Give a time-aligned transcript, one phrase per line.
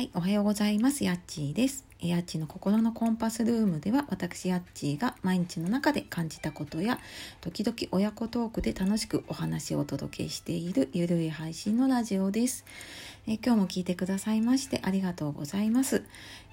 [0.00, 1.04] はい、おはようございます。
[1.04, 1.84] やっちーです。
[2.00, 6.98] やっちーの心のコンパスルームでは、私やっちーが毎日の中で感じたことや、
[7.42, 12.64] 時々親子トークで楽しくお話をお届けしているゆるい配信のラジオです。
[13.26, 16.02] え今日も聞いてくださいましてありがとうございます。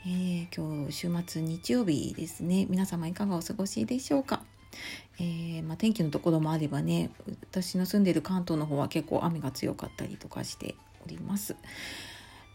[0.05, 2.65] えー、今日週末日曜日ですね。
[2.69, 4.41] 皆様いかがお過ごしでしょうか？
[5.19, 7.11] えー、まあ、天気のところもあればね
[7.49, 10.75] 私の住んでる関東の方は結構雨が強かったりとかして
[11.05, 11.55] おります。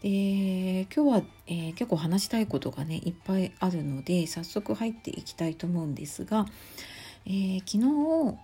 [0.03, 6.45] で今日は、えー、結構話したいことがねいっぱいあるので早速入っていきたいと思うんですが、
[7.25, 8.37] えー、昨日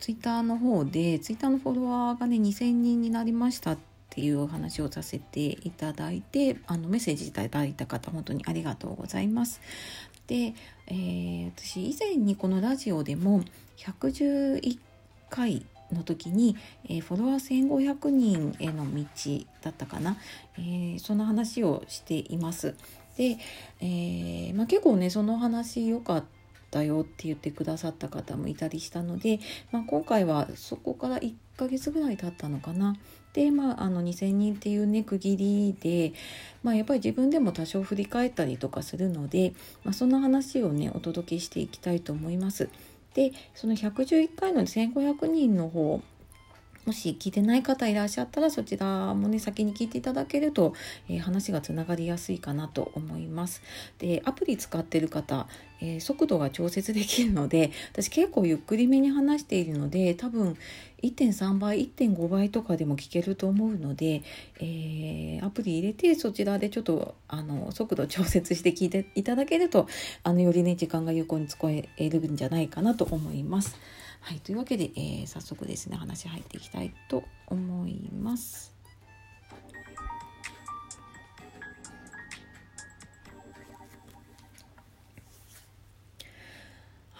[0.00, 3.78] ツイッターの方でツイッターのフォロワーがね2,000人になりましたっ
[4.10, 9.60] ていうお話をさせていただいてあのメッセージいただいた方本当にありがとうございます。
[10.26, 10.54] で、
[10.88, 13.44] えー、私以前にこのラジオでも
[13.76, 14.78] 111
[15.30, 16.56] 回の時に、
[16.88, 19.04] えー、フォロワー1500人への道
[19.62, 20.16] だったかな、
[20.56, 22.74] えー、そんな話をしています。
[23.16, 23.38] で、
[23.80, 26.24] えー、まあ、結構ねその話良かっ
[26.70, 29.40] たよって言ってくださった方もいたりしたので、
[29.72, 32.96] まあ、今回はそこから1ヶ月ぐらい経ったのかな。
[33.34, 36.12] でまああの2,000人っていうね区切りで、
[36.62, 39.52] まあ、やっぱり自分でも多少振り返ったりとかするので、
[39.84, 42.68] まあ、そんな話をねお届けしていきたいと思います。
[43.14, 46.00] でその111回の1500人の方
[46.88, 50.72] もし聞いてない方いらっしゃったらそちらもね先に聞いていただけると、
[51.10, 53.60] えー、話がつながりやすいかなと思います。
[53.98, 55.48] でアプリ使ってる方、
[55.82, 60.56] えー、速度が調節できるので私結構ゆっくりめに話しているので多分
[61.02, 64.22] 1.3倍1.5倍とかでも聞けると思うので、
[64.58, 69.88] えー、アプリ入れてそちらでちょっとあの速度調節して聞いていただけると
[70.22, 73.76] あのよりね時間が有効に使えるんじゃないかなと思います。
[74.20, 78.78] はい、というわけで、えー、早速ですね話入っていきたいと思います。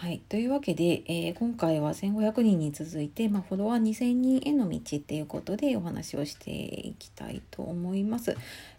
[0.00, 8.36] はい、というわけで、えー、今回は1500人に続いて、まあ、フォロワー2000人への道っていうことでお話をしていきたいと思います。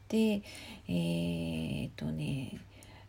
[0.07, 0.41] で
[0.87, 2.59] えー、っとね、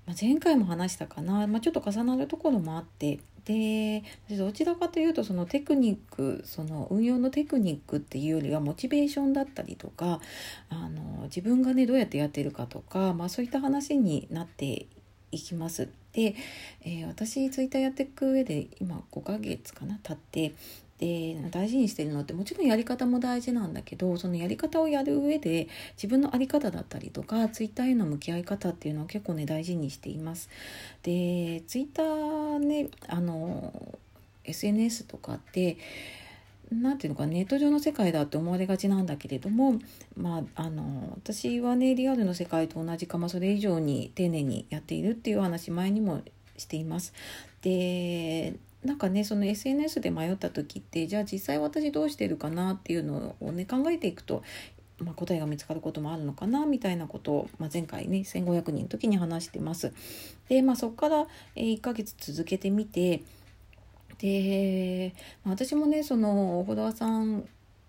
[0.06, 10.20] まあ、前回も話したかな、まあ、ちょっと重なるところもあってでどちらかというとそのテクニックその運用のテクニックっていうよりはモチベーションだったりとか
[10.68, 14.86] あの自分がねどうやってやってるかとか、まあ、そういった話になって
[15.32, 15.88] いきます。
[16.12, 16.34] で、
[16.82, 20.52] えー、私ツイッターやっていく上で今5ヶ月かな経って
[21.00, 30.50] で大事にしてるのってもちろんやり方も大事なんだけどそのやり方をやる上で自分の在り方だったりとかツイッターへの向き合い方っていうのを結構ね大事にしています。
[31.02, 32.29] でツイッター
[32.60, 33.98] ねあの
[34.44, 35.78] SNS とかって
[36.72, 39.80] 何ていうのかネット上の世界だって思われがちなんだけれども
[40.16, 46.22] まああの私はねリアルの世界と同じか、ま、それ以上に丁寧にやっているっていう話前にも
[46.56, 47.12] しています。
[47.62, 48.54] で
[48.84, 54.42] なんかねその SNS で迷った時ってじゃあ実際私どうしてるかなっていうのをね考えていくと、
[55.04, 59.92] まあ、答えが見つかることもあるのかなみたいなことを、まあ、前回ね1500人の時に話してます。
[60.48, 63.22] で、まあ、そこから、1ヶ月続けてみて
[64.18, 67.48] で、まあ、私もねそのフォロワさん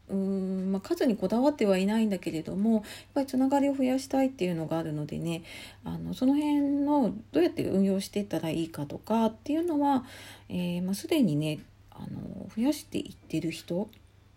[0.10, 2.84] うーん、まあ、数にこだわってはいないんだけれどもやっ
[3.16, 5.44] ぱりつながりを増やしたいっていうのがあるのでね
[5.84, 10.06] あのその辺のどうやって運用していったらいいかとかっていうのは、
[10.50, 11.60] えーまあ、すでにね
[11.92, 13.90] あの増やしていってる人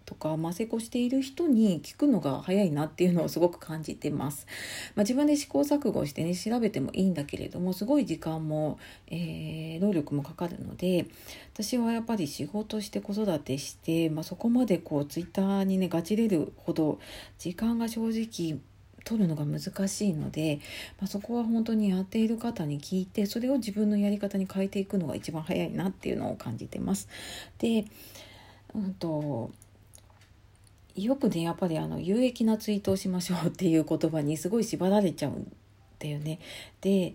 [0.05, 4.47] とか、まあ、成功している人に聞くのが早いなっていうのをすごく感じてます。
[4.95, 8.79] まあ、自分で試行錯誤してね調べてもいいんだけれどもすごい時間も、
[9.09, 11.07] えー、労力もかかるので
[11.53, 16.99] 私はやっぱり仕事して子育てして、まあ、そこまでこうツイッターにねガチれるほど
[17.39, 18.61] 時間が正直
[19.05, 20.61] 取るのが難しいので、
[20.99, 27.09] まあ、そこは本当にやっている方に聞いてそれを自分のやり方に変えていくのが一番早いなっていうのを感じてます。
[27.59, 27.85] で
[28.75, 29.53] うんと
[30.97, 35.53] よくねやっぱりあの有益なツイートをしましょうっていう言葉にすごい縛られちゃうん
[35.99, 36.39] だよね。
[36.81, 37.15] で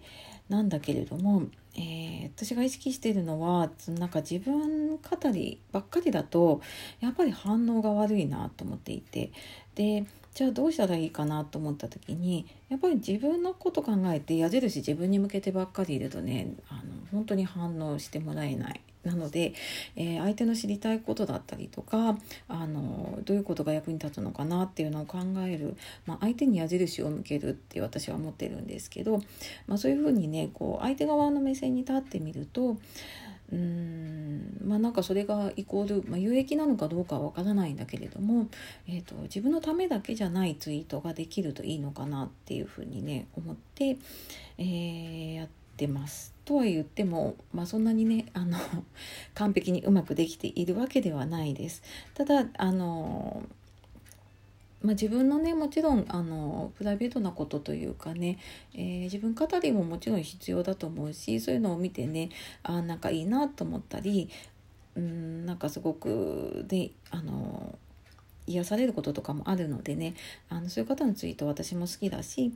[0.50, 1.44] なんだけれども、
[1.76, 5.02] えー、私が意識してるのはなんか自分語
[5.32, 6.62] りばっかりだと
[7.00, 9.32] やっぱり反応が悪いなと思っていて
[9.76, 16.82] でじゃあどうしたらいいかなと思った時にやっぱり自分のこと考えて矢印自分に向けてばっかりいるとねあの
[17.12, 19.54] 本当に反応してもらえないなので、
[19.96, 22.18] えー、相手の知りたいことだったりとか
[22.48, 29.20] あのどういうことが役に立つのかなっていうのを考える、まあ、相手に矢印を向けるって私は思ってるんですけど、
[29.68, 32.78] まあ、そういうふうにねこう相手側の目線に立ってみると
[33.52, 38.48] うんまあなんかそれがイコール、まあ、有益なのかどうかはわからないんだけれども、
[38.88, 43.98] えーと、自分のためだけじゃないツイートができるといいのかなっていうふうにね思って、
[44.60, 45.48] えー、やっ
[45.78, 46.39] てます。
[46.50, 48.58] とは言っても、まあ、そんなにねあの
[49.36, 51.84] 完璧にうまくできているわけではないです。
[52.16, 53.44] ただあの
[54.82, 58.40] まあ、自分のねもちろんあのプライベートなことというかね、
[58.74, 62.30] えー、自分語りももちろん必要だと思うしそういうのを見てね
[62.64, 64.30] あなんかいいなと思ったり
[64.96, 67.78] うんなんかすごくであの
[68.48, 70.16] 癒されることとかもあるのでね
[70.48, 72.54] あのそういう方のツイート私も好きだし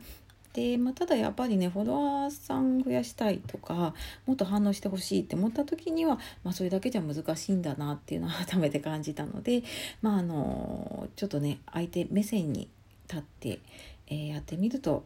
[0.53, 3.93] で、まあ、ただやっぱりねフォロワーさん増やしたいとか
[4.25, 9.63] もっと反応してほしいって思った時には、まあ、それだけじゃ難しいんだなっていうのを改めて感じたので、
[10.01, 12.69] まあ、あのちょっとね相手目線に
[13.07, 13.59] 立って、
[14.07, 15.03] えー、やってみると。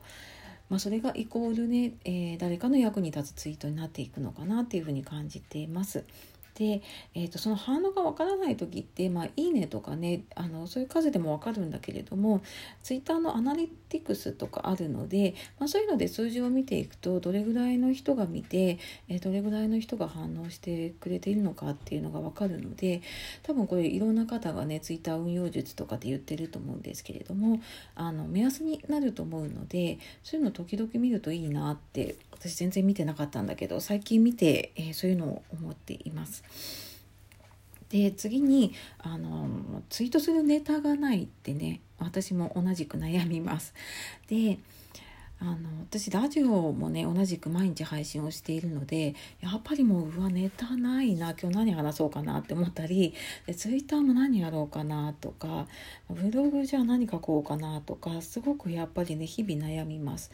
[0.70, 6.04] まあ、それがイコールね、えー、誰かの役に立つツイートになっていくのかなっていうふうに感じています。
[6.58, 6.82] で、
[7.14, 12.42] えーと、その反応がわからない時って、まあ、いいねとかねあのそういう数でもわかるんだけれども
[12.82, 23.04] ツイッターのアナリティクスとかあるので、まあ、そういうので数字を見ていくとどれぐらいの人が見て、えー、どれぐらいの人が反応してくれているのかっていうのがわかるので
[23.44, 27.62] 多分これいろんな方がねツイッター運用術とかで言ってると思うんですけれども
[27.94, 36.44] あの目安になると思うのでそういうの時々見るといいなって私全然見てなかったんだけど最近見て、えー、そういうのを思っています。
[37.90, 39.50] で次にあの
[39.90, 43.74] ツイートするネタがないってね私も同じく悩みます。
[44.28, 44.60] で
[45.40, 45.56] あの
[45.88, 53.14] 私ラジオもね同じく毎日配信をしているのでやっぱりもううわネタないな今日何話そうかなって思ったり
[53.46, 55.68] でツイッターも何やろうかなとか
[56.10, 60.32] ブログじゃあ何書こうかなとかすごくやっぱりね日々悩みます。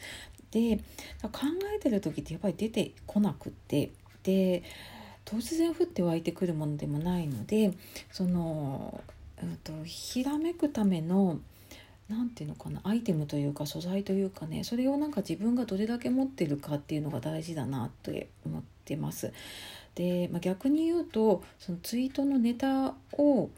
[0.51, 0.77] で
[1.21, 1.39] 考
[1.75, 3.91] えてる時ってやっぱり出てこなくって
[4.23, 4.63] で
[5.25, 7.73] 突然降って湧いてくるものでもないので
[8.11, 9.01] その、
[9.41, 11.39] うん、とひらめくための
[12.09, 19.31] 何て言うのかなアイテムというか素材というかねそれをなんか自分がどれだけ持ってるかっていうのが大事だなって思ってます。
[19.95, 23.49] で、まあ、逆に言うとそのツイートのネタを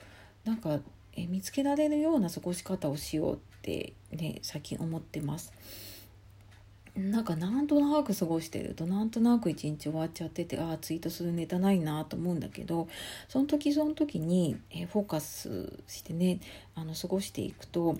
[0.44, 0.80] なんか
[1.16, 5.54] え見つけられるような過ごし方をしようってね最近思ってます。
[6.96, 12.88] なんかなんとなく過ごしてるとなんとなく一日終わっちゃっててああツイートするネタないなと思うんだけど
[13.28, 16.40] その時その時に、えフォーカスしてね
[16.74, 17.98] あの過ごしていくと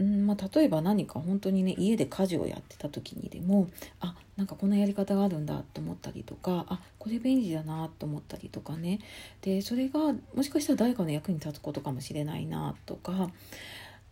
[0.00, 3.68] うんまあ、例えば何か本当にね家で家事をやってた時にでも
[4.00, 9.00] あなんかこんなやり方があるんだと思ったりとかあこれ便利だなと思ったりとかね。
[9.42, 9.98] でそれが
[10.34, 13.30] もしかしたら誰かの役に立つことかもしれないなとか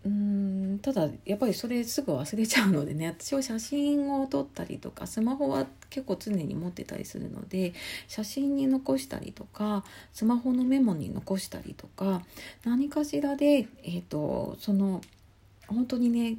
[0.07, 7.75] うんただやっぱりそれすぐ忘れちゃうのでね 私は写真を撮ったりとかスマホは結構常に持ってたりするので
[8.07, 12.25] 写真に残したりとかスマホのメモに残したりとか
[12.65, 15.01] 何かしらで、えーと、その
[15.67, 16.39] 本当にね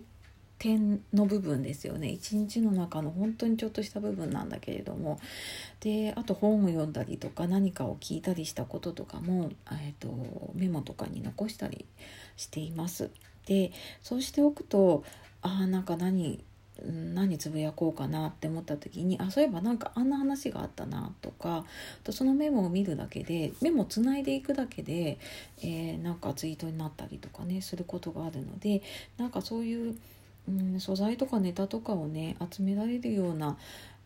[0.59, 5.19] 点の部分ですよね一日の中の本当にちょっとした部分なんだけれども
[5.81, 11.85] であと本を読んだりとか何かを聞いたりしたこととかも、えーとメモとかに残したり
[12.37, 13.11] しています。
[13.47, 13.71] で
[14.03, 15.03] そうしておくと
[15.41, 16.43] ああなんか何
[16.85, 21.65] 何つぶやこうかなって思った時にあそういえばなんかあんな話があったなとか
[22.03, 25.17] とそのメモを見るだけでメモつないでいくだけで、
[25.59, 28.83] えー、なんかツイートになったりとかねすることがあるので
[29.17, 29.95] なんかそういう、
[30.47, 33.57] うん、素材とかネタとかをね集められるような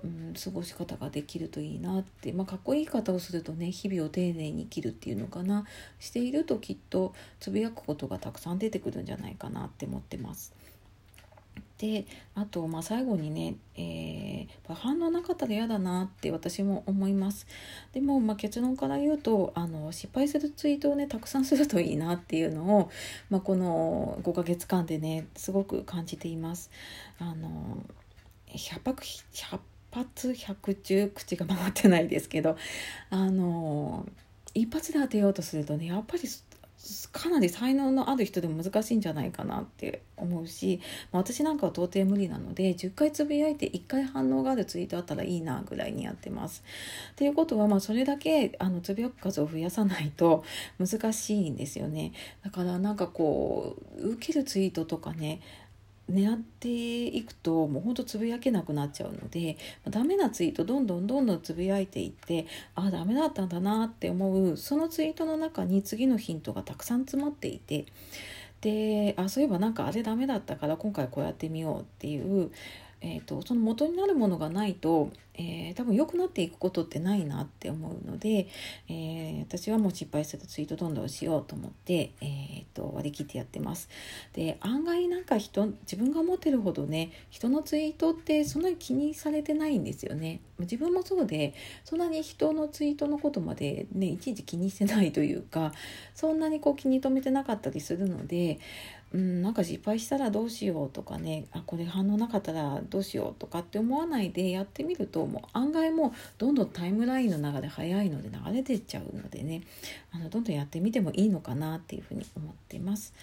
[0.04, 5.66] うん、過ごし方ができるといいなって、まあ、かっこいい方をするとね日々を丁寧に生きるっていうのかな
[6.00, 10.54] しているときっとつぶやくことがたくさん出てくるんじゃないかなって思ってます。
[11.82, 12.06] で
[12.36, 17.48] あと、まあ、最後にね、えー、反応なかったら嫌だなって私も思います
[17.92, 22.92] でも、まあ、結論から言うとあの失敗するツイートをねたくさんするといいなっていうのを、
[23.32, 26.70] まあ、この5ヶ月間でねすごく感じています
[27.18, 27.84] あの
[28.54, 28.94] 100
[29.92, 32.58] 泊100中口が回ってないですけど
[33.10, 34.06] あの
[34.54, 36.24] 一発で当てようとするとねやっぱり
[37.12, 40.82] かなり才能のある人でも難しいんじゃないかなって思うし、
[41.12, 46.64] 私なんかは到底無理なので10回つぶやいて1回反応があるツイートあったらいいなぐらいにやってます。
[47.12, 50.44] っていうことはまあそれだけあのつぶやく数を増やさないと
[50.80, 52.14] 難しいんですよね。
[52.44, 55.42] だからなんかこう受けるツイートとかね
[56.10, 59.58] 狙っていくともうほんとつぶやけなくなっちゃうので
[59.90, 67.86] ダメなツイートどんどんどんどんつぶやいていってああダメだったんだなって思うそのツイートの中に次のヒントがたくさん詰まっていて
[68.62, 72.52] であそういえばなんかあれダメだったから今回こうやってみようっていう
[73.02, 78.48] えーと、その元になるものがないと、えー、多分良くなっていくことってないなって思うので、
[78.88, 83.90] えー、私はもう失敗するツイートどんどんしようと思って、えーと、割り切ってやってます。
[84.34, 90.42] で案外なんか人自分が思ってるほどね人のツイートってそんなに気にされてないんですよね。
[90.60, 95.72] 自分もそうでそんなに人のツイートのことまでねいちいち気にしてないというか
[96.14, 98.60] そんなにこう気に留めてなかったりするので
[99.14, 109.64] うん、なんか失敗したらどうしようとかねあこれ反応なかったらどうしようとかって思わないでやってみるともう案外もうどんどんタイムラインの流れ早いので流れてっちゃうのでね
[110.12, 113.14] あのどんどんやってみてもいいのかなっていうふうに思ってます。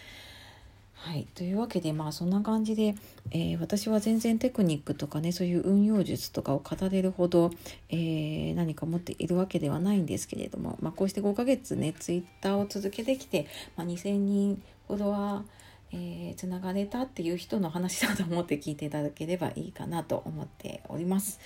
[1.01, 2.97] はい、というわけでまあそんな感じで、
[3.31, 7.53] えー、私は全然テクニックとかねそういう運用術とかを語れるほど、
[7.89, 15.45] えー、何か持っているわけではないんですけれども、まあ、こうして5ヶ月ねツイッターを続けてきて、まあ、2,000人ほどは
[15.93, 21.41] えー、つながれたっていう人の話だと思って聞いていただければいいかなと思っております。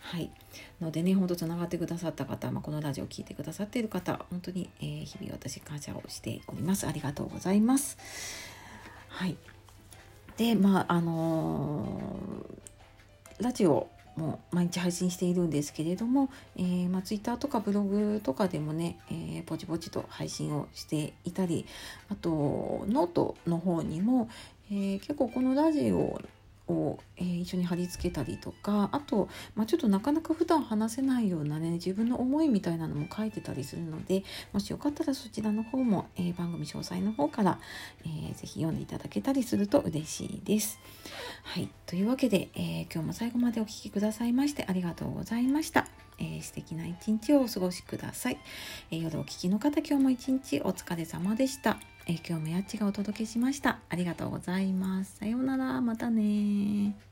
[0.00, 0.30] はい。
[0.80, 6.86] のでね、ほんとつながってくださった方、まあ、このラジオを聴いてくださっている方、本当に、えー、日々私感謝をしております。
[6.86, 7.98] ありがとうございます。
[9.08, 9.36] はい。
[10.36, 21.66] で、まあ、あのー、ラジオも毎日配信しているんですけれども、えーまあ、Twitter とかブログとかでもね、えー、ポチポチと配信をしていたり
[22.10, 24.28] あとノートの方にも、
[24.70, 26.20] えー、結構このラジオ
[26.68, 37.58] を、えー、一緒に貼り付けたりとかあと、まあ、ちょっとなかなか普段話せないようなね自分の思いみたいなのも書いてたりするのでもしよかったらそちらの方も、えー、番組詳細の方から、
[38.04, 40.78] えー、ぜひ読んでいただけたりすると嬉しいです。
[41.42, 45.86] はい、というわけで、えー、今日も最後までお聴きくださいましてありがとうございました。
[46.18, 48.38] えー、素敵な一日をお過ごしください。
[48.90, 51.78] えー、夜お聴きの方今日も一日お疲れ様でした。
[52.06, 53.80] えー、今日もやっちがお届けしました。
[53.88, 55.16] ありがとうございます。
[55.18, 55.80] さようなら。
[55.80, 57.11] またね